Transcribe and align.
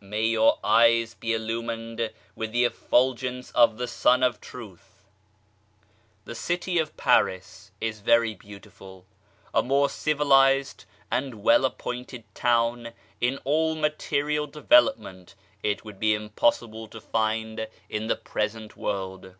May 0.00 0.24
your 0.28 0.58
eyes 0.64 1.12
be 1.12 1.34
illumined 1.34 2.12
with 2.34 2.50
the 2.50 2.64
effulgence 2.64 3.50
of 3.50 3.76
the 3.76 3.86
Sun 3.86 4.22
of 4.22 4.40
Truth! 4.40 5.04
The 6.24 6.34
city 6.34 6.78
of 6.78 6.96
Paris 6.96 7.72
is 7.78 8.00
very 8.00 8.34
beautiful, 8.34 9.04
a 9.52 9.62
more 9.62 9.90
civilized 9.90 10.86
and 11.10 11.42
well 11.42 11.66
appointed 11.66 12.24
town 12.34 12.94
in 13.20 13.38
al) 13.46 13.74
material 13.74 14.46
development 14.46 15.34
it 15.62 15.84
would 15.84 16.00
be 16.00 16.14
impossible 16.14 16.88
to 16.88 16.98
find 16.98 17.66
in 17.90 18.06
the 18.06 18.16
present 18.16 18.78
world. 18.78 19.34